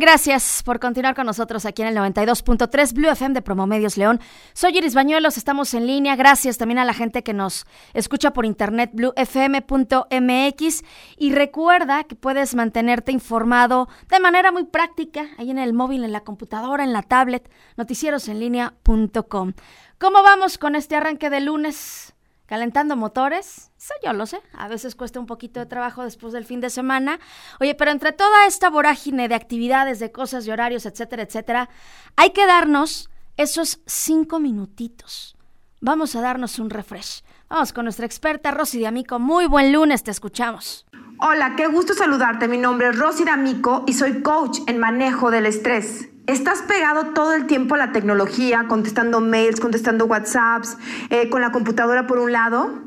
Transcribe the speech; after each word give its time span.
Gracias 0.00 0.62
por 0.62 0.78
continuar 0.78 1.16
con 1.16 1.26
nosotros 1.26 1.66
aquí 1.66 1.82
en 1.82 1.88
el 1.88 1.96
92.3 1.96 2.92
Blue 2.92 3.08
FM 3.08 3.34
de 3.34 3.42
Promomedios 3.42 3.96
León. 3.96 4.20
Soy 4.52 4.78
Iris 4.78 4.94
Bañuelos, 4.94 5.36
estamos 5.36 5.74
en 5.74 5.88
línea. 5.88 6.14
Gracias 6.14 6.56
también 6.56 6.78
a 6.78 6.84
la 6.84 6.94
gente 6.94 7.24
que 7.24 7.34
nos 7.34 7.66
escucha 7.94 8.32
por 8.32 8.46
internet 8.46 8.90
bluefm.mx 8.92 10.84
y 11.16 11.32
recuerda 11.32 12.04
que 12.04 12.14
puedes 12.14 12.54
mantenerte 12.54 13.10
informado 13.10 13.88
de 14.08 14.20
manera 14.20 14.52
muy 14.52 14.64
práctica 14.64 15.26
ahí 15.36 15.50
en 15.50 15.58
el 15.58 15.72
móvil, 15.72 16.04
en 16.04 16.12
la 16.12 16.20
computadora, 16.20 16.84
en 16.84 16.92
la 16.92 17.02
tablet, 17.02 17.50
noticierosenlinea.com. 17.76 19.52
¿Cómo 19.98 20.22
vamos 20.22 20.58
con 20.58 20.76
este 20.76 20.94
arranque 20.94 21.28
de 21.28 21.40
lunes? 21.40 22.14
Calentando 22.48 22.96
motores. 22.96 23.70
Eso 23.78 23.94
yo 24.02 24.12
lo 24.14 24.26
sé. 24.26 24.40
A 24.54 24.68
veces 24.68 24.94
cuesta 24.94 25.20
un 25.20 25.26
poquito 25.26 25.60
de 25.60 25.66
trabajo 25.66 26.02
después 26.02 26.32
del 26.32 26.46
fin 26.46 26.60
de 26.60 26.70
semana. 26.70 27.20
Oye, 27.60 27.74
pero 27.74 27.90
entre 27.90 28.12
toda 28.12 28.46
esta 28.46 28.70
vorágine 28.70 29.28
de 29.28 29.34
actividades, 29.34 30.00
de 30.00 30.10
cosas, 30.10 30.46
de 30.46 30.52
horarios, 30.52 30.86
etcétera, 30.86 31.22
etcétera, 31.22 31.68
hay 32.16 32.30
que 32.30 32.46
darnos 32.46 33.10
esos 33.36 33.80
cinco 33.86 34.40
minutitos. 34.40 35.36
Vamos 35.80 36.16
a 36.16 36.22
darnos 36.22 36.58
un 36.58 36.70
refresh. 36.70 37.22
Vamos 37.48 37.72
con 37.72 37.84
nuestra 37.84 38.06
experta 38.06 38.50
Rosy 38.50 38.80
D'Amico. 38.80 39.18
Muy 39.18 39.46
buen 39.46 39.72
lunes, 39.72 40.02
te 40.02 40.10
escuchamos. 40.10 40.86
Hola, 41.20 41.54
qué 41.54 41.66
gusto 41.66 41.92
saludarte. 41.94 42.48
Mi 42.48 42.58
nombre 42.58 42.88
es 42.88 42.98
Rosy 42.98 43.24
D'Amico 43.24 43.84
y 43.86 43.92
soy 43.92 44.22
coach 44.22 44.58
en 44.66 44.78
manejo 44.78 45.30
del 45.30 45.46
estrés. 45.46 46.08
Estás 46.28 46.60
pegado 46.60 47.14
todo 47.14 47.32
el 47.32 47.46
tiempo 47.46 47.74
a 47.74 47.78
la 47.78 47.90
tecnología, 47.90 48.66
contestando 48.68 49.22
mails, 49.22 49.60
contestando 49.60 50.04
WhatsApps, 50.04 50.76
eh, 51.08 51.30
con 51.30 51.40
la 51.40 51.52
computadora 51.52 52.06
por 52.06 52.18
un 52.18 52.32
lado. 52.32 52.82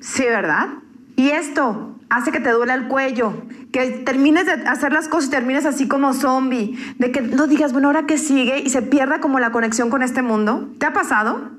Sí, 0.00 0.24
¿verdad? 0.24 0.70
Y 1.14 1.28
esto 1.28 1.94
hace 2.08 2.32
que 2.32 2.40
te 2.40 2.50
duela 2.50 2.74
el 2.74 2.88
cuello, 2.88 3.44
que 3.70 4.02
termines 4.04 4.46
de 4.46 4.54
hacer 4.66 4.92
las 4.92 5.06
cosas 5.06 5.28
y 5.28 5.30
termines 5.30 5.66
así 5.66 5.86
como 5.86 6.12
zombie, 6.14 6.76
de 6.98 7.12
que 7.12 7.20
no 7.20 7.46
digas, 7.46 7.72
bueno, 7.72 7.86
ahora 7.86 8.06
qué 8.06 8.18
sigue 8.18 8.58
y 8.58 8.70
se 8.70 8.82
pierda 8.82 9.20
como 9.20 9.38
la 9.38 9.52
conexión 9.52 9.88
con 9.88 10.02
este 10.02 10.22
mundo. 10.22 10.68
¿Te 10.78 10.86
ha 10.86 10.92
pasado? 10.92 11.52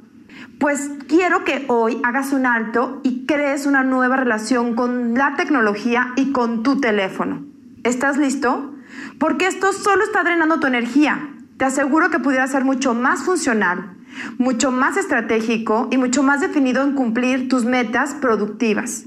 Pues 0.60 0.90
quiero 1.08 1.46
que 1.46 1.64
hoy 1.70 2.02
hagas 2.04 2.34
un 2.34 2.46
alto 2.46 3.00
y 3.04 3.26
crees 3.26 3.66
una 3.66 3.86
nueva 3.86 4.18
relación 4.18 4.76
con 4.76 5.14
la 5.14 5.38
tecnología 5.38 6.12
y 6.18 6.34
con 6.34 6.62
tu 6.62 6.82
teléfono. 6.82 7.46
¿Estás 7.86 8.18
listo? 8.18 8.74
Porque 9.20 9.48
esto 9.48 9.74
solo 9.74 10.04
está 10.04 10.24
drenando 10.24 10.60
tu 10.60 10.68
energía. 10.68 11.30
Te 11.58 11.66
aseguro 11.66 12.10
que 12.10 12.20
pudiera 12.20 12.48
ser 12.48 12.66
mucho 12.66 12.94
más 12.94 13.24
funcional, 13.24 13.98
mucho 14.38 14.72
más 14.72 14.98
estratégico 14.98 15.88
y 15.92 15.98
mucho 15.98 16.24
más 16.24 16.42
definido 16.42 16.82
en 16.84 16.94
cumplir 16.94 17.50
tus 17.50 17.66
metas 17.66 18.14
productivas. 18.16 19.06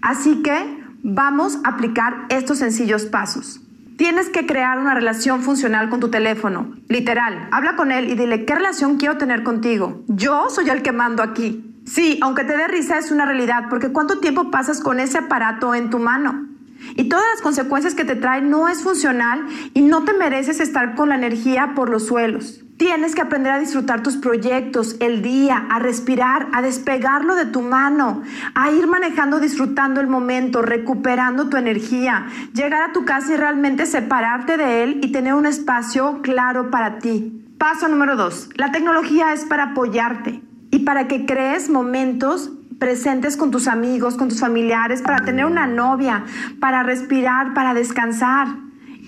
Así 0.00 0.42
que 0.42 0.82
vamos 1.02 1.58
a 1.64 1.70
aplicar 1.70 2.26
estos 2.28 2.58
sencillos 2.58 3.04
pasos. 3.04 3.60
Tienes 3.96 4.30
que 4.30 4.46
crear 4.46 4.78
una 4.78 4.94
relación 4.94 5.42
funcional 5.42 5.88
con 5.90 6.00
tu 6.00 6.08
teléfono. 6.08 6.74
Literal, 6.88 7.48
habla 7.52 7.76
con 7.76 7.92
él 7.92 8.10
y 8.10 8.14
dile 8.14 8.44
qué 8.44 8.54
relación 8.54 8.96
quiero 8.96 9.16
tener 9.16 9.42
contigo. 9.44 10.02
Yo 10.08 10.48
soy 10.48 10.70
el 10.70 10.82
que 10.82 10.92
mando 10.92 11.22
aquí. 11.22 11.72
Sí, 11.84 12.18
aunque 12.22 12.44
te 12.44 12.56
dé 12.56 12.68
risa 12.68 12.98
es 12.98 13.10
una 13.10 13.26
realidad, 13.26 13.66
porque 13.68 13.92
¿cuánto 13.92 14.18
tiempo 14.18 14.50
pasas 14.50 14.80
con 14.80 14.98
ese 14.98 15.18
aparato 15.18 15.74
en 15.74 15.90
tu 15.90 15.98
mano? 15.98 16.48
Y 16.96 17.08
todas 17.08 17.24
las 17.32 17.42
consecuencias 17.42 17.94
que 17.94 18.04
te 18.04 18.16
trae 18.16 18.42
no 18.42 18.68
es 18.68 18.82
funcional 18.82 19.46
y 19.74 19.82
no 19.82 20.04
te 20.04 20.12
mereces 20.12 20.60
estar 20.60 20.94
con 20.94 21.08
la 21.08 21.14
energía 21.14 21.72
por 21.74 21.88
los 21.88 22.06
suelos. 22.06 22.62
Tienes 22.76 23.14
que 23.14 23.20
aprender 23.20 23.52
a 23.52 23.60
disfrutar 23.60 24.02
tus 24.02 24.16
proyectos, 24.16 24.96
el 24.98 25.22
día, 25.22 25.66
a 25.70 25.78
respirar, 25.78 26.48
a 26.52 26.62
despegarlo 26.62 27.36
de 27.36 27.46
tu 27.46 27.60
mano, 27.60 28.22
a 28.56 28.72
ir 28.72 28.88
manejando, 28.88 29.38
disfrutando 29.38 30.00
el 30.00 30.08
momento, 30.08 30.62
recuperando 30.62 31.48
tu 31.48 31.56
energía, 31.56 32.26
llegar 32.54 32.82
a 32.82 32.92
tu 32.92 33.04
casa 33.04 33.34
y 33.34 33.36
realmente 33.36 33.86
separarte 33.86 34.56
de 34.56 34.82
él 34.82 35.00
y 35.00 35.12
tener 35.12 35.34
un 35.34 35.46
espacio 35.46 36.22
claro 36.22 36.70
para 36.70 36.98
ti. 36.98 37.44
Paso 37.56 37.86
número 37.86 38.16
dos, 38.16 38.48
la 38.56 38.72
tecnología 38.72 39.32
es 39.32 39.44
para 39.44 39.66
apoyarte 39.70 40.42
y 40.72 40.80
para 40.80 41.06
que 41.06 41.24
crees 41.26 41.68
momentos 41.68 42.50
presentes 42.82 43.36
con 43.36 43.52
tus 43.52 43.68
amigos, 43.68 44.16
con 44.16 44.28
tus 44.28 44.40
familiares, 44.40 45.02
para 45.02 45.24
tener 45.24 45.44
una 45.44 45.68
novia, 45.68 46.24
para 46.58 46.82
respirar, 46.82 47.54
para 47.54 47.74
descansar. 47.74 48.48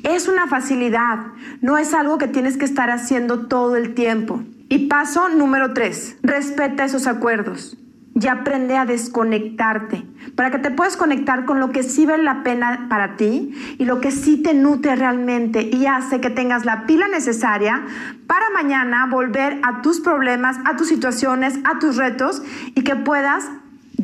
Es 0.04 0.28
una 0.28 0.46
facilidad, 0.46 1.32
no 1.60 1.76
es 1.76 1.92
algo 1.92 2.16
que 2.16 2.28
tienes 2.28 2.56
que 2.56 2.66
estar 2.66 2.88
haciendo 2.92 3.48
todo 3.48 3.74
el 3.74 3.94
tiempo. 3.94 4.44
Y 4.68 4.86
paso 4.86 5.28
número 5.28 5.74
tres, 5.74 6.16
respeta 6.22 6.84
esos 6.84 7.08
acuerdos 7.08 7.76
y 8.14 8.28
aprende 8.28 8.76
a 8.76 8.86
desconectarte 8.86 10.06
para 10.36 10.52
que 10.52 10.58
te 10.58 10.70
puedas 10.70 10.96
conectar 10.96 11.44
con 11.44 11.58
lo 11.58 11.70
que 11.70 11.82
sí 11.82 12.06
vale 12.06 12.22
la 12.22 12.44
pena 12.44 12.86
para 12.88 13.16
ti 13.16 13.56
y 13.76 13.86
lo 13.86 14.00
que 14.00 14.12
sí 14.12 14.40
te 14.40 14.54
nutre 14.54 14.94
realmente 14.94 15.62
y 15.62 15.86
hace 15.86 16.20
que 16.20 16.30
tengas 16.30 16.64
la 16.64 16.86
pila 16.86 17.08
necesaria 17.08 17.84
para 18.28 18.50
mañana 18.50 19.08
volver 19.10 19.58
a 19.64 19.82
tus 19.82 19.98
problemas, 19.98 20.58
a 20.64 20.76
tus 20.76 20.86
situaciones, 20.86 21.58
a 21.64 21.80
tus 21.80 21.96
retos 21.96 22.40
y 22.76 22.84
que 22.84 22.94
puedas 22.94 23.50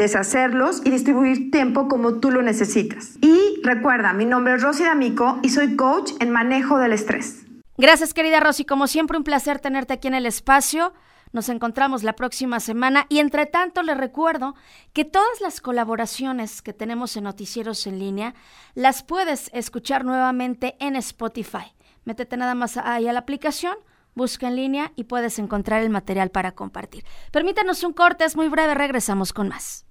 deshacerlos 0.01 0.81
y 0.85 0.91
distribuir 0.91 1.51
tiempo 1.51 1.87
como 1.87 2.21
tú 2.21 2.31
lo 2.31 2.41
necesitas. 2.43 3.17
Y 3.21 3.61
recuerda, 3.63 4.13
mi 4.15 4.25
nombre 4.25 4.55
es 4.55 4.63
Rosy 4.63 4.85
D'Amico 4.85 5.39
y 5.43 5.51
soy 5.51 5.77
coach 5.77 6.13
en 6.21 6.31
manejo 6.31 6.79
del 6.79 6.93
estrés. 6.93 7.45
Gracias, 7.77 8.15
querida 8.15 8.41
Rosy. 8.41 8.65
Como 8.65 8.87
siempre, 8.87 9.19
un 9.19 9.25
placer 9.25 9.59
tenerte 9.59 9.93
aquí 9.95 10.09
en 10.09 10.15
el 10.15 10.27
espacio. 10.27 10.95
Nos 11.33 11.49
encontramos 11.49 12.03
la 12.03 12.15
próxima 12.15 12.61
semana 12.61 13.07
y 13.09 13.19
entre 13.19 13.47
tanto 13.47 13.83
les 13.83 13.97
recuerdo 13.97 14.55
que 14.93 15.05
todas 15.05 15.41
las 15.41 15.61
colaboraciones 15.61 16.63
que 16.63 16.73
tenemos 16.73 17.17
en 17.17 17.25
Noticieros 17.25 17.87
en 17.87 17.99
línea 17.99 18.35
las 18.75 19.03
puedes 19.03 19.51
escuchar 19.53 20.05
nuevamente 20.05 20.77
en 20.81 20.97
Spotify. 20.97 21.75
Métete 22.05 22.37
nada 22.37 22.55
más 22.55 22.79
ahí 22.79 23.07
a 23.07 23.13
la 23.13 23.21
aplicación, 23.21 23.77
busca 24.15 24.49
en 24.49 24.57
línea 24.57 24.93
y 24.97 25.05
puedes 25.05 25.39
encontrar 25.39 25.83
el 25.83 25.91
material 25.91 26.31
para 26.31 26.53
compartir. 26.53 27.05
Permítanos 27.31 27.85
un 27.85 27.93
corte, 27.93 28.25
es 28.25 28.35
muy 28.35 28.49
breve, 28.49 28.75
regresamos 28.75 29.33
con 29.33 29.49
más. 29.49 29.87